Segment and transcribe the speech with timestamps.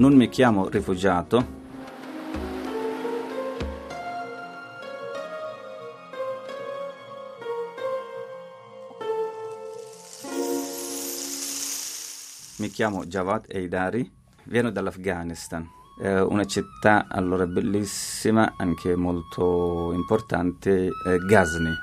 [0.00, 1.58] Non mi chiamo rifugiato,
[12.56, 14.10] Mi chiamo Javad Eidari,
[14.44, 15.66] vieno dall'Afghanistan.
[16.00, 21.74] È una città allora bellissima, anche molto importante, eh, Ghazni.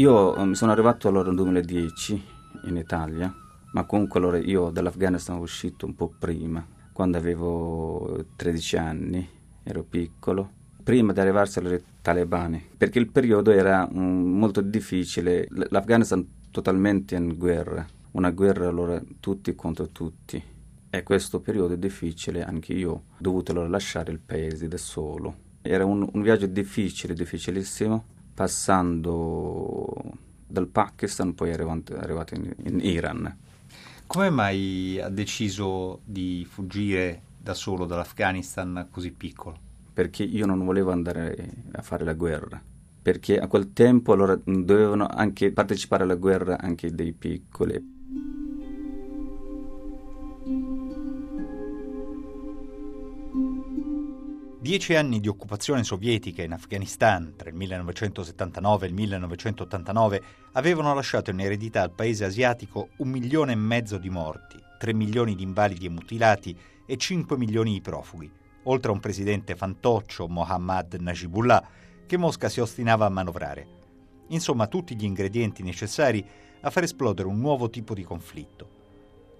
[0.00, 2.24] Io mi sono arrivato allora nel 2010
[2.64, 3.30] in Italia
[3.72, 9.28] ma comunque allora io dall'Afghanistan sono uscito un po' prima, quando avevo 13 anni,
[9.62, 10.50] ero piccolo,
[10.82, 17.36] prima di arrivarsi ai talebani, perché il periodo era um, molto difficile, l'Afghanistan totalmente in
[17.36, 20.42] guerra, una guerra allora tutti contro tutti.
[20.88, 25.48] E questo periodo è difficile, anche io ho dovuto lasciare il paese da solo.
[25.60, 28.04] Era un, un viaggio difficile, difficilissimo,
[28.40, 29.84] passando
[30.46, 33.36] dal Pakistan, poi arrivato, arrivato in, in Iran.
[34.06, 39.58] Come mai ha deciso di fuggire da solo dall'Afghanistan così piccolo?
[39.92, 42.58] Perché io non volevo andare a fare la guerra.
[43.02, 48.49] Perché a quel tempo allora dovevano anche partecipare alla guerra anche dei piccoli.
[54.62, 60.22] Dieci anni di occupazione sovietica in Afghanistan tra il 1979 e il 1989
[60.52, 65.34] avevano lasciato in eredità al paese asiatico un milione e mezzo di morti, tre milioni
[65.34, 66.54] di invalidi e mutilati
[66.84, 68.30] e 5 milioni di profughi,
[68.64, 71.66] oltre a un presidente fantoccio, Mohammad Najibullah,
[72.04, 73.66] che Mosca si ostinava a manovrare.
[74.28, 76.22] Insomma, tutti gli ingredienti necessari
[76.60, 78.68] a far esplodere un nuovo tipo di conflitto.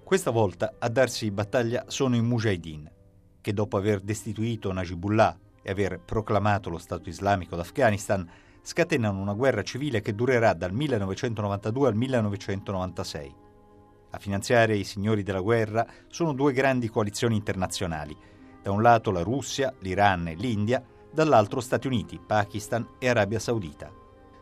[0.03, 2.89] Questa volta a darsi battaglia sono i Mujahideen,
[3.41, 8.27] che dopo aver destituito Najibullah e aver proclamato lo Stato islamico d'Afghanistan,
[8.61, 13.35] scatenano una guerra civile che durerà dal 1992 al 1996.
[14.11, 18.15] A finanziare i signori della guerra sono due grandi coalizioni internazionali,
[18.61, 23.91] da un lato la Russia, l'Iran e l'India, dall'altro Stati Uniti, Pakistan e Arabia Saudita.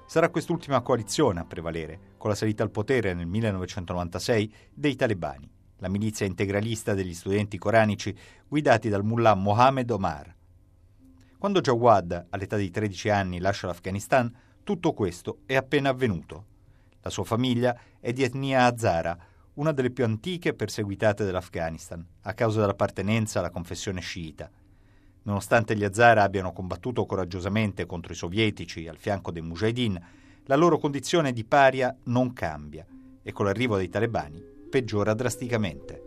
[0.06, 5.90] Sarà quest'ultima coalizione a prevalere, con la salita al potere nel 1996 dei talebani la
[5.90, 8.16] milizia integralista degli studenti coranici
[8.48, 10.36] guidati dal mullah Mohammed Omar.
[11.38, 14.32] Quando Jawad, all'età di 13 anni, lascia l'Afghanistan,
[14.64, 16.46] tutto questo è appena avvenuto.
[17.02, 19.18] La sua famiglia è di etnia Hazara,
[19.54, 24.50] una delle più antiche perseguitate dell'Afghanistan, a causa dell'appartenenza alla confessione sciita.
[25.24, 30.06] Nonostante gli Hazara abbiano combattuto coraggiosamente contro i sovietici al fianco dei Mujahideen,
[30.46, 32.86] la loro condizione di paria non cambia
[33.22, 36.04] e con l'arrivo dei talebani peggiora drasticamente.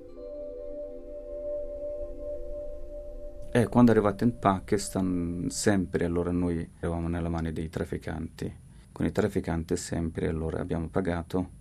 [3.54, 8.60] E quando è arrivato in Pakistan, sempre allora noi eravamo nella mano dei trafficanti.
[8.90, 11.60] Con i trafficanti sempre allora abbiamo pagato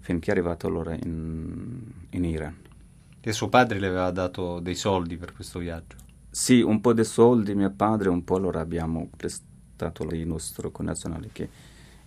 [0.00, 2.56] finché è arrivato allora in, in Iran.
[3.20, 5.96] E suo padre le aveva dato dei soldi per questo viaggio?
[6.30, 11.28] Sì, un po' di soldi, mio padre, un po' allora abbiamo prestato ai nostri connazionali
[11.30, 11.48] che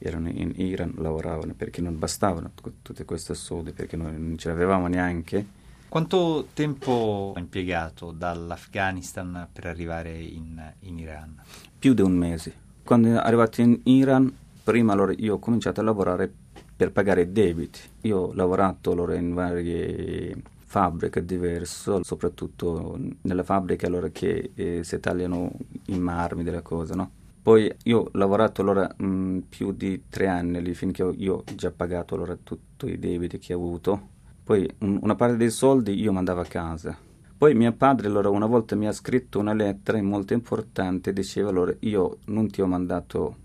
[0.01, 2.51] erano in Iran, lavoravano perché non bastavano
[2.81, 5.59] tutti questi soldi, perché noi non ce l'avevamo neanche.
[5.87, 11.41] Quanto tempo ha impiegato dall'Afghanistan per arrivare in, in Iran?
[11.77, 12.53] Più di un mese.
[12.83, 16.31] Quando è arrivato in Iran, prima allora io ho cominciato a lavorare
[16.75, 17.79] per pagare i debiti.
[18.01, 24.99] Io ho lavorato allora in varie fabbriche diverse, soprattutto nelle fabbriche allora che eh, si
[24.99, 25.51] tagliano
[25.87, 27.11] i marmi delle cose, no?
[27.41, 31.71] Poi io ho lavorato allora mh, più di tre anni lì finché io ho già
[31.71, 34.09] pagato allora tutti i debiti che ho avuto.
[34.43, 36.95] Poi un, una parte dei soldi io mandavo a casa.
[37.35, 41.73] Poi mio padre allora una volta mi ha scritto una lettera molto importante, diceva allora
[41.79, 43.37] io non ti ho mandato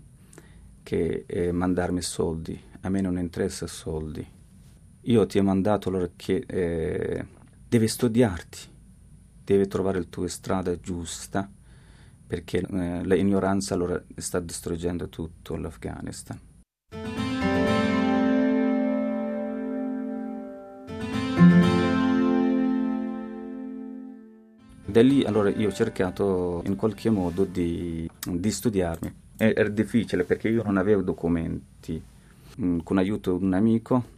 [0.83, 4.23] che eh, mandarmi soldi, a me non interessa soldi.
[5.01, 7.25] Io ti ho mandato allora che eh,
[7.67, 8.59] devi studiarti,
[9.43, 11.49] devi trovare la tua strada giusta
[12.27, 16.37] perché eh, l'ignoranza allora sta distruggendo tutto l'Afghanistan.
[24.89, 29.13] Da lì allora io ho cercato in qualche modo di, di studiarmi.
[29.37, 32.01] Era difficile perché io non avevo documenti.
[32.59, 34.15] Mm, con aiuto di un amico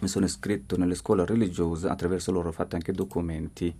[0.00, 3.74] mi sono iscritto nelle scuole religiose, attraverso loro ho fatto anche documenti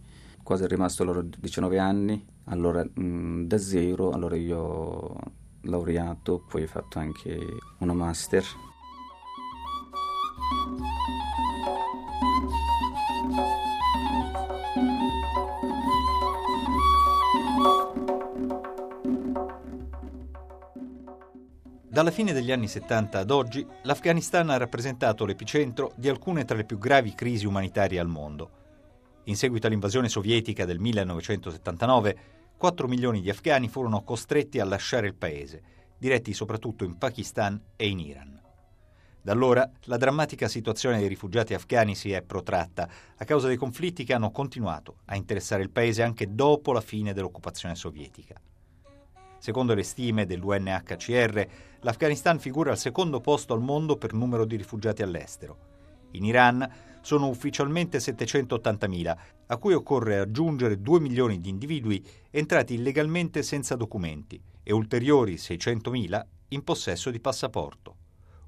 [0.50, 5.16] quasi è rimasto loro 19 anni, allora, mm, da zero, allora io ho
[5.62, 7.38] laureato, poi ho fatto anche
[7.78, 8.44] una master.
[21.88, 26.64] Dalla fine degli anni 70 ad oggi, l'Afghanistan ha rappresentato l'epicentro di alcune tra le
[26.64, 28.58] più gravi crisi umanitarie al mondo.
[29.24, 35.14] In seguito all'invasione sovietica del 1979, 4 milioni di afghani furono costretti a lasciare il
[35.14, 35.62] paese,
[35.96, 38.38] diretti soprattutto in Pakistan e in Iran.
[39.22, 42.86] Da allora la drammatica situazione dei rifugiati afghani si è protratta
[43.16, 47.14] a causa dei conflitti che hanno continuato a interessare il paese anche dopo la fine
[47.14, 48.38] dell'occupazione sovietica.
[49.38, 51.46] Secondo le stime dell'UNHCR,
[51.80, 55.56] l'Afghanistan figura al secondo posto al mondo per numero di rifugiati all'estero.
[56.10, 56.70] In Iran
[57.00, 59.16] sono ufficialmente 780.000,
[59.46, 66.22] a cui occorre aggiungere 2 milioni di individui entrati illegalmente senza documenti e ulteriori 600.000
[66.48, 67.96] in possesso di passaporto.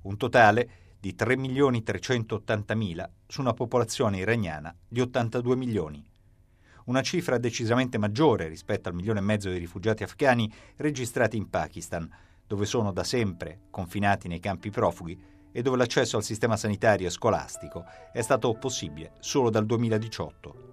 [0.02, 0.70] Un totale
[1.00, 6.10] di 3.380.000 su una popolazione iraniana di 82 milioni
[6.84, 12.08] una cifra decisamente maggiore rispetto al milione e mezzo di rifugiati afghani registrati in Pakistan,
[12.46, 15.20] dove sono da sempre confinati nei campi profughi
[15.52, 20.70] e dove l'accesso al sistema sanitario e scolastico è stato possibile solo dal 2018.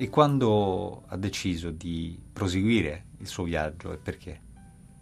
[0.00, 4.40] E quando ha deciso di proseguire il suo viaggio e perché?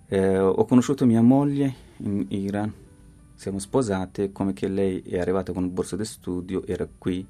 [0.09, 2.73] Eh, ho conosciuto mia moglie in Iran,
[3.37, 7.25] siamo sposate, come che lei è arrivata con un borso di studio, era qui,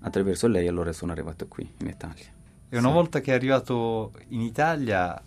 [0.00, 2.26] attraverso lei allora sono arrivato qui in Italia.
[2.68, 2.94] E una sì.
[2.94, 5.22] volta che è arrivato in Italia,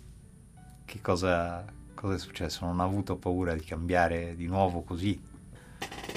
[0.84, 2.64] che cosa, cosa è successo?
[2.64, 5.20] Non ha avuto paura di cambiare di nuovo così?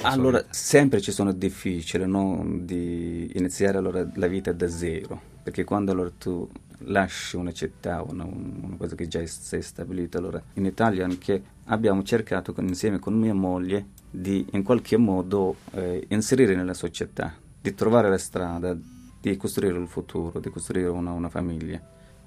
[0.01, 2.45] Allora, sempre ci sono difficili no?
[2.61, 6.47] di iniziare allora la vita da zero perché quando allora tu
[6.83, 12.03] lasci una città, una, una cosa che già sei stabilita, allora in Italia anche abbiamo
[12.03, 17.73] cercato con, insieme con mia moglie di in qualche modo eh, inserire nella società, di
[17.73, 18.77] trovare la strada,
[19.21, 21.81] di costruire il futuro, di costruire una, una famiglia.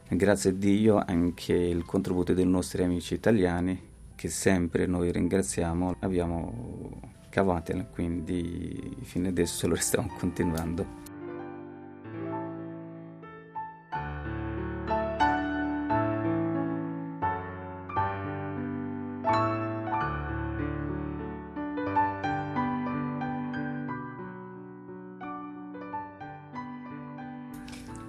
[0.06, 5.96] E grazie a Dio anche il contributo dei nostri amici italiani, che sempre noi ringraziamo,
[6.00, 7.00] abbiamo
[7.30, 11.01] cavato, quindi fino adesso lo stiamo continuando.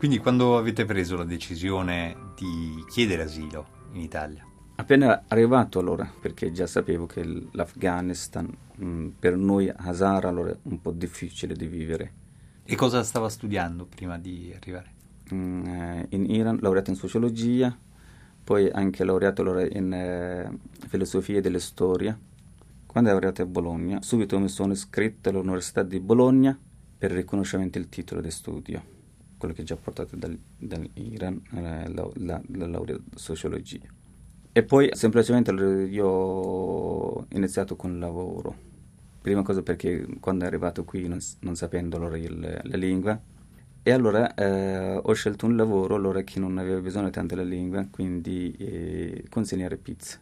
[0.03, 4.45] Quindi quando avete preso la decisione di chiedere asilo in Italia?
[4.75, 10.57] Appena arrivato allora, perché già sapevo che l'Afghanistan mh, mm, per noi Hazara allora è
[10.63, 12.11] un po' difficile di vivere.
[12.65, 14.91] E cosa stava studiando prima di arrivare?
[15.33, 17.73] Mm, eh, in Iran, laureato in sociologia,
[18.44, 20.51] poi anche laureato allora in eh,
[20.85, 22.19] filosofia della storia.
[22.85, 26.59] Quando è arrivato a Bologna, subito mi sono iscritto all'Università di Bologna
[26.97, 28.94] per il riconoscimento del titolo di studio
[29.44, 33.85] quello che già portato dal, dall'Iran, eh, la, la, la laurea in sociologia.
[34.54, 38.56] E poi semplicemente io ho iniziato con il lavoro.
[39.21, 43.19] Prima cosa perché quando è arrivato qui non, non sapendo allora il, la lingua,
[43.83, 47.85] e allora eh, ho scelto un lavoro allora che non aveva bisogno tanto della lingua,
[47.92, 50.19] quindi eh, consegnare pizza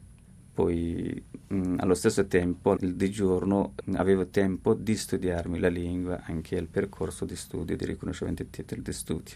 [0.61, 6.55] poi mh, mm, allo stesso tempo di giorno avevo tempo di studiarmi la lingua, anche
[6.55, 9.35] il percorso di studio, di riconoscimento dei titoli di studio.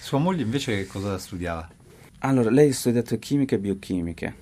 [0.00, 1.68] Sua moglie invece cosa studiava?
[2.20, 4.34] Allora, lei ha studiato chimica e biochimica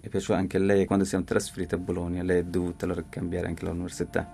[0.00, 3.64] e perciò anche lei, quando siamo trasferiti a Bologna, lei è dovuta allora cambiare anche
[3.64, 4.32] l'università.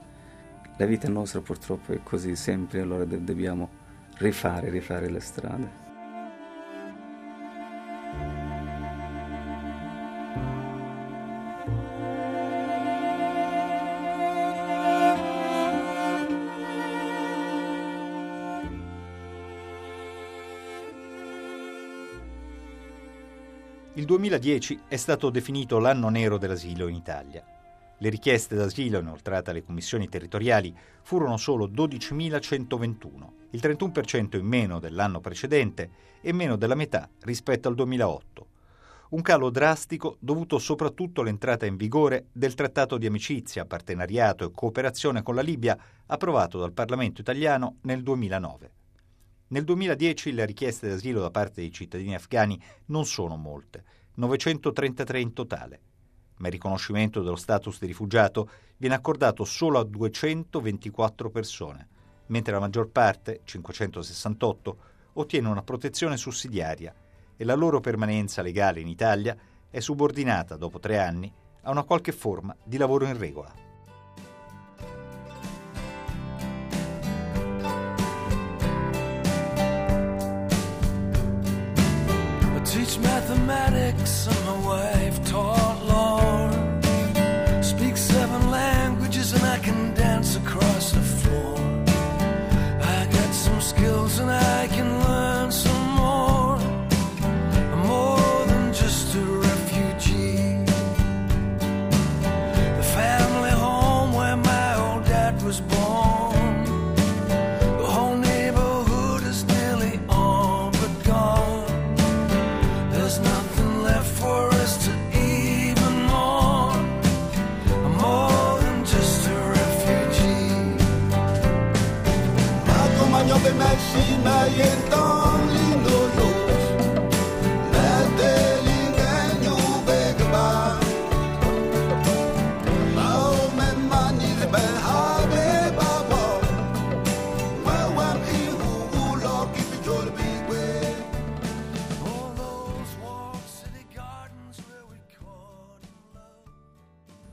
[0.79, 3.69] La vita nostra purtroppo è così sempre, allora dobbiamo
[4.17, 5.90] rifare, rifare le strade.
[24.11, 27.45] 2010 è stato definito l'anno nero dell'asilo in Italia.
[27.97, 33.07] Le richieste d'asilo inoltrate alle commissioni territoriali furono solo 12.121,
[33.51, 35.91] il 31% in meno dell'anno precedente
[36.21, 38.47] e meno della metà rispetto al 2008.
[39.11, 45.23] Un calo drastico dovuto soprattutto all'entrata in vigore del Trattato di amicizia, partenariato e cooperazione
[45.23, 48.73] con la Libia approvato dal Parlamento italiano nel 2009.
[49.53, 53.83] Nel 2010 le richieste d'asilo da parte dei cittadini afghani non sono molte,
[54.15, 55.81] 933 in totale,
[56.37, 61.89] ma il riconoscimento dello status di rifugiato viene accordato solo a 224 persone,
[62.27, 64.79] mentre la maggior parte, 568,
[65.15, 66.95] ottiene una protezione sussidiaria
[67.37, 69.37] e la loro permanenza legale in Italia
[69.69, 73.70] è subordinata, dopo tre anni, a una qualche forma di lavoro in regola.
[84.05, 85.10] Some on the way.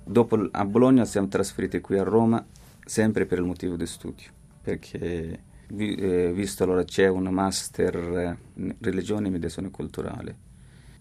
[0.10, 2.44] Dopo a Bologna siamo trasferiti qui a Roma
[2.86, 4.30] sempre per il motivo di studio,
[4.62, 10.34] perché vi- eh, visto allora c'è un master in religione e mediazione culturale,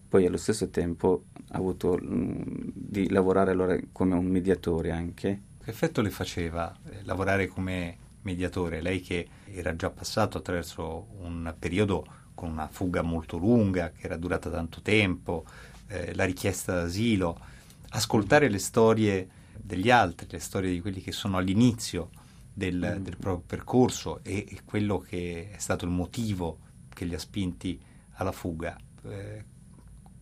[0.09, 1.23] poi allo stesso tempo ho
[1.55, 2.41] avuto mm,
[2.73, 5.41] di lavorare allora come un mediatore anche.
[5.63, 8.81] Che effetto le faceva eh, lavorare come mediatore?
[8.81, 14.17] Lei che era già passato attraverso un periodo con una fuga molto lunga, che era
[14.17, 15.45] durata tanto tempo,
[15.87, 17.55] eh, la richiesta d'asilo,
[17.89, 22.09] ascoltare le storie degli altri, le storie di quelli che sono all'inizio
[22.53, 27.19] del, del proprio percorso e, e quello che è stato il motivo che li ha
[27.19, 27.79] spinti
[28.13, 28.75] alla fuga.
[29.03, 29.43] Eh,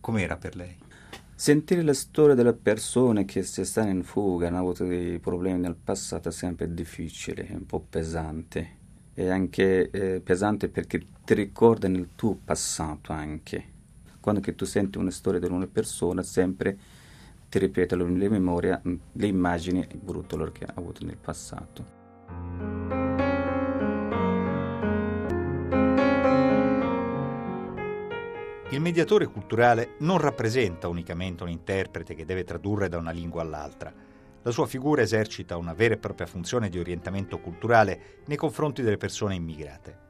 [0.00, 0.76] com'era per lei?
[1.34, 5.76] Sentire la storia delle persone che si stanno in fuga, hanno avuto dei problemi nel
[5.76, 8.84] passato è sempre difficile, è un po' pesante.
[9.12, 13.74] È anche eh, pesante perché ti ricorda nel tuo passato anche.
[14.20, 16.78] Quando che tu senti una storia di una persona, sempre
[17.56, 21.94] ti ripete le memorie, le immagini brutte loro che ha avuto nel passato.
[28.68, 33.90] Il mediatore culturale non rappresenta unicamente un interprete che deve tradurre da una lingua all'altra.
[34.42, 38.98] La sua figura esercita una vera e propria funzione di orientamento culturale nei confronti delle
[38.98, 40.05] persone immigrate.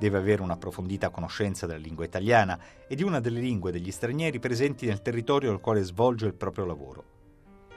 [0.00, 4.86] Deve avere un'approfondita conoscenza della lingua italiana e di una delle lingue degli stranieri presenti
[4.86, 7.04] nel territorio al quale svolge il proprio lavoro.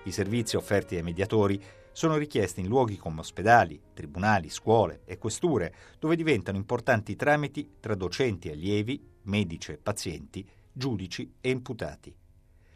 [0.05, 1.61] I servizi offerti dai mediatori
[1.91, 7.93] sono richiesti in luoghi come ospedali, tribunali, scuole e questure, dove diventano importanti tramiti tra
[7.93, 12.15] docenti e allievi, medici e pazienti, giudici e imputati.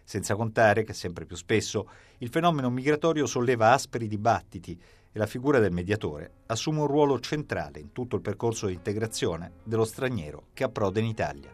[0.04, 4.78] Senza contare che sempre più spesso il fenomeno migratorio solleva aspri dibattiti
[5.18, 9.54] e la figura del mediatore assume un ruolo centrale in tutto il percorso di integrazione
[9.64, 11.50] dello straniero che approda in Italia.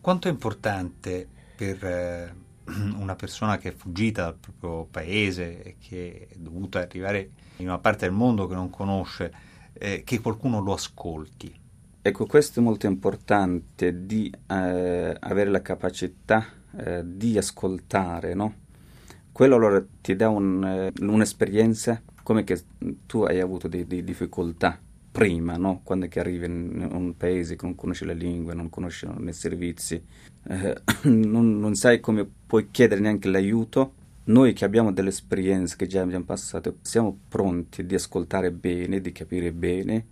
[0.00, 2.34] Quanto è importante per eh,
[2.96, 7.78] una persona che è fuggita dal proprio paese e che è dovuta arrivare in una
[7.78, 9.32] parte del mondo che non conosce,
[9.74, 11.60] eh, che qualcuno lo ascolti?
[12.00, 18.62] Ecco, questo è molto importante di eh, avere la capacità eh, di ascoltare, no?
[19.32, 22.60] Quello allora ti dà un, eh, un'esperienza come che
[23.06, 24.78] tu hai avuto delle difficoltà
[25.10, 25.80] prima, no?
[25.84, 30.02] Quando arrivi in un paese che non conosci la lingua, non conosci i servizi,
[30.48, 33.94] eh, non, non sai come puoi chiedere neanche l'aiuto.
[34.24, 39.12] Noi che abbiamo delle esperienze che già abbiamo passato, siamo pronti di ascoltare bene, di
[39.12, 40.06] capire bene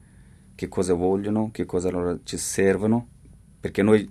[0.54, 3.09] che cosa vogliono, che cosa loro ci servono,
[3.62, 4.11] perché noi,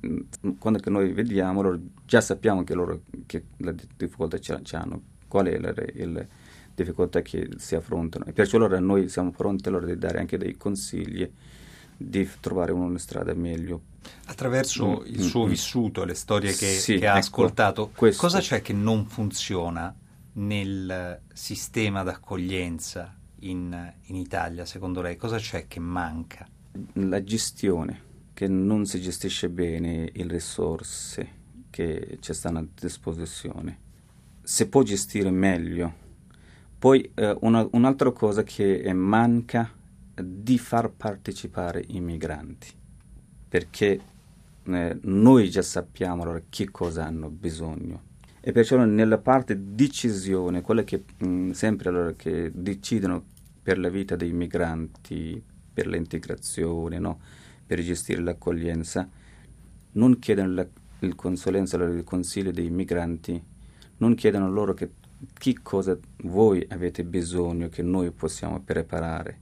[0.58, 4.39] quando noi vediamo, loro già sappiamo che loro che la difficoltà
[4.77, 6.25] hanno, qual è la, la
[6.74, 8.24] difficoltà che si affrontano.
[8.27, 11.29] E perciò allora noi siamo pronti allora di dare anche dei consigli
[11.98, 13.81] di trovare una strada meglio.
[14.27, 18.22] Attraverso mm, il suo mm, vissuto, le storie che, sì, che ha ecco, ascoltato, questo.
[18.22, 19.93] cosa c'è che non funziona
[20.36, 25.17] nel sistema d'accoglienza in, in Italia, secondo lei?
[25.17, 26.48] Cosa c'è che manca?
[26.93, 28.11] La gestione,
[28.41, 31.27] che non si gestisce bene le risorse
[31.69, 33.77] che ci stanno a disposizione.
[34.41, 35.93] Si può gestire meglio.
[36.79, 39.71] Poi eh, una, un'altra cosa che manca
[40.15, 42.69] di far partecipare i migranti,
[43.48, 44.00] perché
[44.63, 50.83] eh, noi già sappiamo allora che cosa hanno bisogno e perciò nella parte decisione, quelle
[50.83, 53.24] che mh, sempre allora che decidono
[53.62, 55.39] per la vita dei migranti,
[55.71, 57.19] per l'integrazione, no?
[57.72, 59.08] Per gestire l'accoglienza,
[59.94, 60.68] non chiedono la,
[61.00, 63.42] il consulenza, il consiglio dei migranti,
[64.00, 64.90] non chiedono loro che,
[65.32, 69.40] che cosa voi avete bisogno che noi possiamo preparare.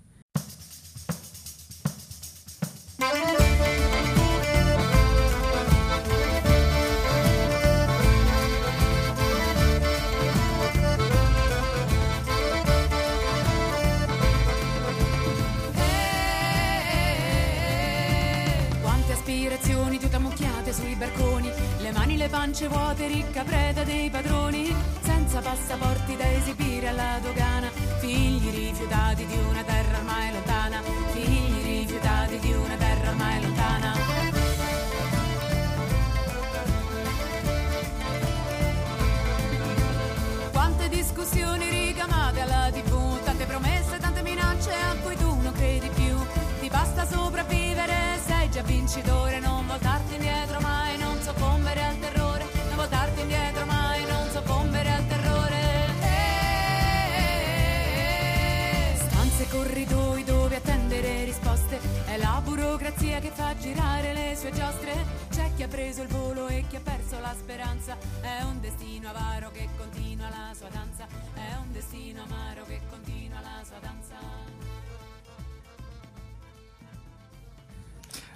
[63.50, 64.94] Fa girare le sue giostre.
[65.30, 69.10] C'è chi ha preso il volo e chi ha perso la speranza, è un destino
[69.10, 74.16] avaro che continua la sua danza, è un destino amaro che continua la sua danza.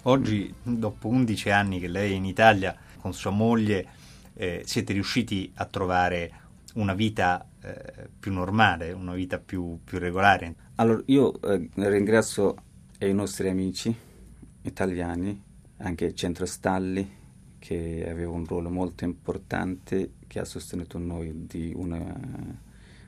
[0.04, 3.86] Oggi, dopo 11 anni che lei è in Italia con sua moglie,
[4.34, 6.42] eh, siete riusciti a trovare
[6.76, 10.56] una vita eh, più normale, una vita più, più regolare?
[10.76, 12.56] Allora, io eh, ringrazio
[13.00, 14.12] i nostri amici
[14.64, 15.42] italiani,
[15.78, 17.22] anche Centro Stalli,
[17.60, 21.98] che aveva un ruolo molto importante, che ha sostenuto noi di una,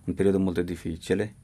[0.05, 1.43] un periodo molto difficile.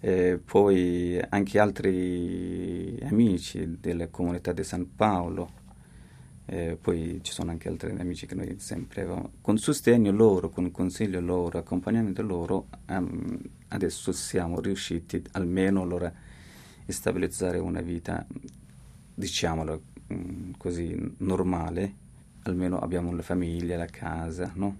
[0.00, 5.64] E poi anche altri amici della comunità di San Paolo,
[6.46, 9.32] eh, poi ci sono anche altri amici che noi sempre avevamo.
[9.40, 16.92] Con sostegno loro, con consiglio loro, accompagnamento loro, um, adesso siamo riusciti almeno allora a
[16.92, 18.24] stabilizzare una vita,
[19.16, 22.04] diciamolo um, così, normale.
[22.42, 24.76] Almeno abbiamo la famiglia, la casa, no?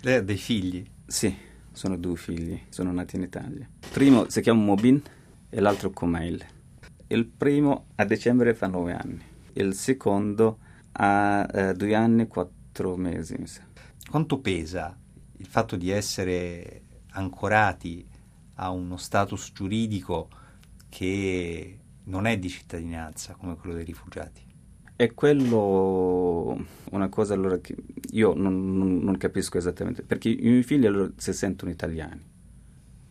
[0.00, 0.84] Lei ha dei figli?
[1.06, 1.32] Sì,
[1.70, 3.68] sono due figli, sono nati in Italia.
[3.82, 5.00] Il primo si chiama Mobin
[5.48, 6.44] e l'altro Comail.
[7.06, 10.58] Il primo a dicembre fa nove anni, il secondo
[10.92, 13.36] a eh, due anni e quattro mesi.
[13.38, 13.62] Mi sa.
[14.10, 14.98] Quanto pesa
[15.36, 18.04] il fatto di essere ancorati
[18.54, 20.28] a uno status giuridico
[20.88, 24.42] che non è di cittadinanza come quello dei rifugiati?
[24.94, 27.74] È quello una cosa allora che
[28.10, 32.22] io non, non, non capisco esattamente, perché i miei figli allora si sentono italiani,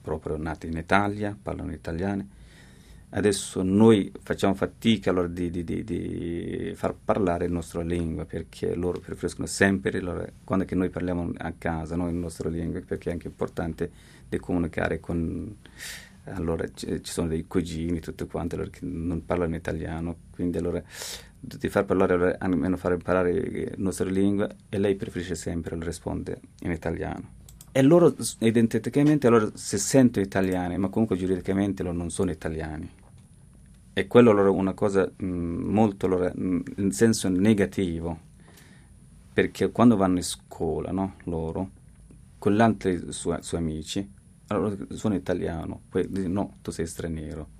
[0.02, 2.28] proprio nati in Italia, parlano italiano,
[3.14, 8.74] Adesso noi facciamo fatica allora di, di, di, di, far parlare la nostra lingua perché
[8.74, 13.12] loro preferiscono sempre, allora, quando noi parliamo a casa, noi, la nostra lingua, perché è
[13.12, 13.92] anche importante
[14.30, 15.58] di comunicare con...
[16.26, 20.82] Allora ci sono dei cugini, tutti quanti, allora, che non parlano italiano, quindi allora
[21.40, 26.40] di far parlare, allora, almeno far imparare la nostra lingua e lei preferisce sempre rispondere
[26.62, 27.40] in italiano.
[27.72, 33.00] E loro identicamente allora si sentono italiani, ma comunque giuridicamente loro non sono italiani
[33.94, 38.30] e quello è una cosa mh, molto mh, in senso negativo
[39.34, 41.70] perché quando vanno in scuola no, loro
[42.38, 44.10] con altri suoi, suoi amici
[44.52, 47.60] allora sono italiano poi dice no tu sei straniero.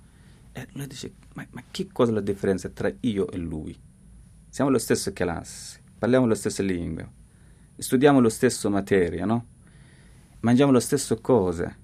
[0.52, 3.76] E lui dice ma, ma che cosa è la differenza tra io e lui?
[4.48, 7.20] Siamo alla stessa classe parliamo le stesse lingue
[7.76, 9.46] studiamo lo stesso materia no?
[10.40, 11.76] Mangiamo le stesse cose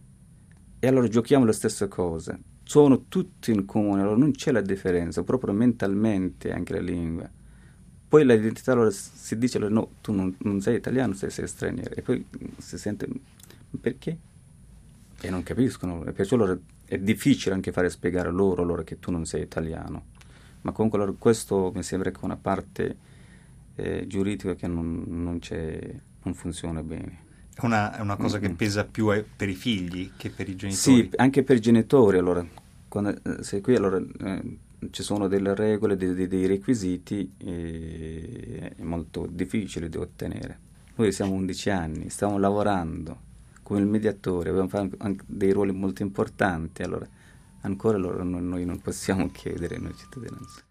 [0.78, 5.24] e allora giochiamo le stesse cose sono tutti in comune, allora non c'è la differenza,
[5.24, 7.26] proprio mentalmente anche la lingua.
[8.06, 11.94] Poi l'identità allora si dice allora, no, tu non, non, sei italiano, sei, sei straniero,
[11.94, 12.22] e poi
[12.58, 13.08] si sente
[13.80, 14.18] perché?
[15.20, 19.10] E non capiscono, e perciò allora è difficile anche fare spiegare loro allora che tu
[19.10, 20.16] non sei italiano.
[20.62, 22.96] Ma comunque allora, questo mi sembra che una parte
[23.74, 25.38] eh, giuridica che non, non,
[26.22, 27.26] non funziona bene.
[27.54, 30.74] È una, una cosa che pesa più per i figli che per i genitori?
[30.74, 32.18] Sì, anche per i genitori.
[32.18, 32.46] Allora,
[32.86, 34.58] quando eh, sei qui, allora, eh,
[34.90, 40.58] ci sono delle regole, dei, dei requisiti, e è molto difficile da ottenere.
[40.94, 43.26] Noi siamo 11 anni, stiamo lavorando
[43.68, 47.06] come il mediatore, abbiamo fatto anche dei ruoli molto importanti, allora
[47.60, 50.62] ancora allora, noi non possiamo chiedere noi cittadinanza.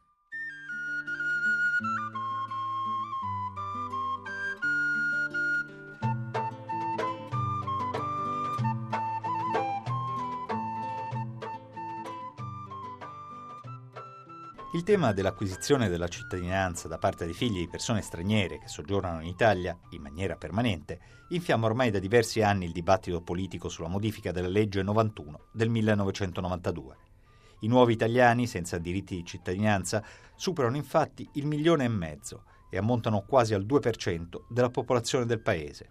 [14.73, 19.30] Il tema dell'acquisizione della cittadinanza da parte dei figli di persone straniere che soggiornano in
[19.30, 20.99] Italia in maniera permanente
[21.30, 26.97] infiamma ormai da diversi anni il dibattito politico sulla modifica della legge 91 del 1992.
[27.62, 30.03] I nuovi italiani senza diritti di cittadinanza
[30.36, 35.88] superano infatti il milione e mezzo e ammontano quasi al 2% della popolazione del paese.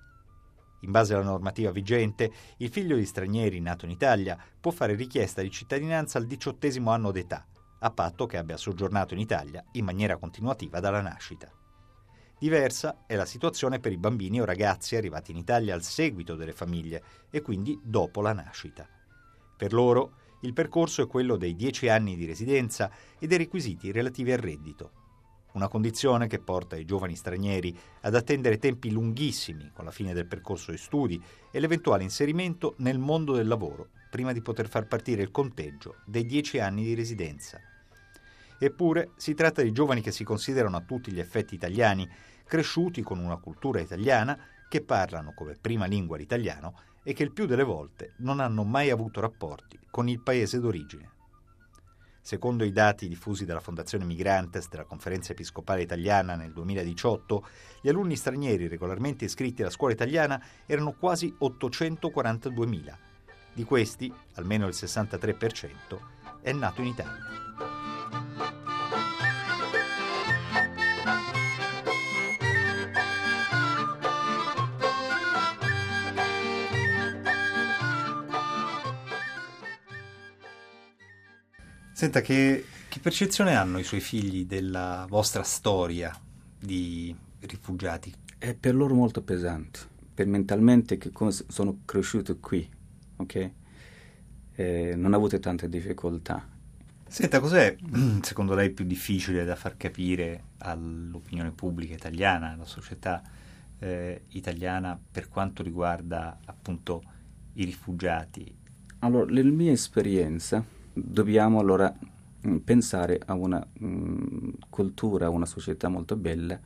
[0.81, 5.41] In base alla normativa vigente, il figlio di stranieri nato in Italia può fare richiesta
[5.41, 7.47] di cittadinanza al diciottesimo anno d'età
[7.81, 11.51] a patto che abbia soggiornato in Italia in maniera continuativa dalla nascita.
[12.39, 16.53] Diversa è la situazione per i bambini o ragazzi arrivati in Italia al seguito delle
[16.53, 18.87] famiglie e quindi dopo la nascita.
[19.57, 24.33] Per loro il percorso è quello dei 10 anni di residenza e dei requisiti relativi
[24.33, 25.05] al reddito.
[25.53, 30.27] Una condizione che porta i giovani stranieri ad attendere tempi lunghissimi con la fine del
[30.27, 35.23] percorso di studi e l'eventuale inserimento nel mondo del lavoro prima di poter far partire
[35.23, 37.61] il conteggio dei 10 anni di residenza.
[38.59, 42.09] Eppure si tratta di giovani che si considerano a tutti gli effetti italiani,
[42.47, 44.39] cresciuti con una cultura italiana,
[44.69, 48.91] che parlano come prima lingua l'italiano e che il più delle volte non hanno mai
[48.91, 51.11] avuto rapporti con il paese d'origine.
[52.21, 57.47] Secondo i dati diffusi dalla Fondazione Migrantes della Conferenza Episcopale Italiana nel 2018,
[57.81, 63.06] gli alunni stranieri regolarmente iscritti alla scuola italiana erano quasi 842.000.
[63.57, 65.99] Di questi, almeno il 63%
[66.43, 67.25] è nato in Italia.
[81.95, 86.15] Senta, che, che, percezione hanno i suoi figli della vostra storia
[86.59, 88.13] di rifugiati?
[88.37, 89.79] È per loro molto pesante,
[90.13, 92.76] per mentalmente che come sono cresciuto qui,
[93.17, 93.51] ok?
[94.55, 96.55] Eh, non ho avuto tante difficoltà.
[97.09, 97.77] Senta, cos'è
[98.23, 103.23] secondo lei più difficile da far capire all'opinione pubblica italiana, alla società
[103.79, 107.03] eh, italiana per quanto riguarda appunto
[107.55, 108.55] i rifugiati?
[109.01, 111.95] Allora, nella mia esperienza dobbiamo allora
[112.47, 116.59] mm, pensare a una mh, mm, cultura, a una società molto bella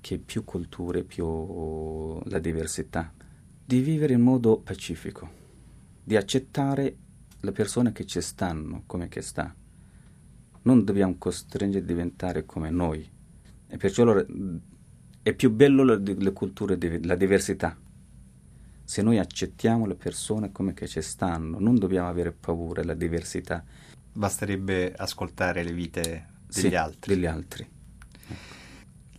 [0.00, 3.12] che più culture, più la diversità,
[3.64, 5.40] di vivere in modo pacifico,
[6.02, 6.96] di accettare
[7.40, 9.54] le persone che ci stanno come che sta.
[10.62, 13.08] Non dobbiamo costringere a diventare come noi.
[13.66, 14.24] E perciò allora
[15.22, 17.76] è più bello le, le culture, la diversità
[18.84, 23.64] se noi accettiamo le persone come che ci stanno, non dobbiamo avere paura della diversità.
[24.12, 27.14] Basterebbe ascoltare le vite degli sì, altri.
[27.14, 27.66] Degli altri.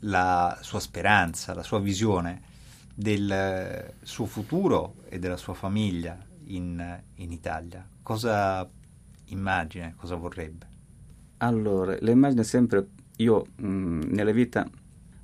[0.02, 2.52] La sua speranza, la sua visione
[2.94, 8.70] del suo futuro e della sua famiglia in, in Italia, cosa
[9.26, 10.68] immagina, cosa vorrebbe?
[11.38, 14.70] Allora, l'immagine sempre, io mh, mm, nella vita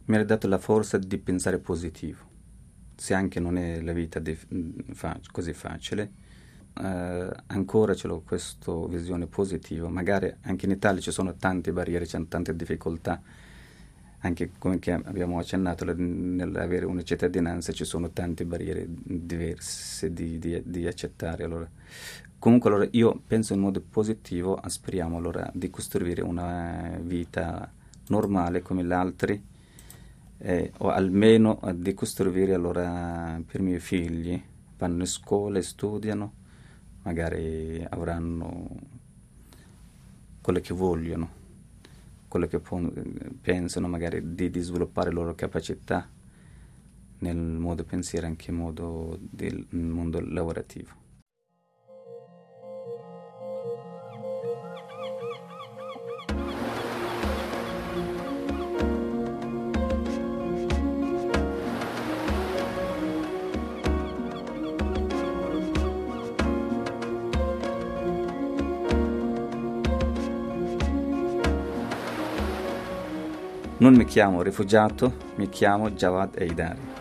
[0.05, 2.27] mi ha dato la forza di pensare positivo
[2.99, 4.38] se anche non è la vita di,
[4.91, 6.12] fa, così facile,
[6.82, 9.88] eh, ancora ce l'ho questa visione positiva.
[9.88, 13.21] Magari anche in Italia ci sono tante barriere, c'è tante difficoltà,
[14.19, 20.88] anche come abbiamo accennato nell'avere una cittadinanza ci sono tante barriere diverse di, di, di
[20.88, 21.43] accettare.
[21.45, 21.69] Allora,
[22.38, 27.71] comunque allora, io penso in modo positivo, speriamo allora di costruire una vita
[28.08, 29.41] normale come gli altri
[30.39, 34.41] eh, o almeno a decostruire allora per i miei figli.
[34.77, 36.34] Vanno in scuola, studiano,
[37.03, 38.67] magari avranno
[40.41, 41.29] quello che vogliono,
[42.29, 42.61] quello che
[43.41, 46.07] pensano magari di, di sviluppare le loro capacità
[47.19, 51.07] nel modo pensiero anche nel modo del mondo lavorativo.
[73.79, 76.98] Non mi chiamo rifugiato, mi chiamo Jawad Eidari.